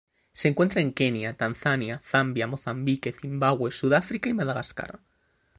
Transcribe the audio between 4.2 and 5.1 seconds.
y Madagascar.